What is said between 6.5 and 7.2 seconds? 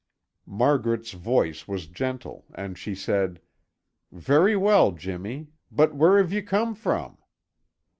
from?"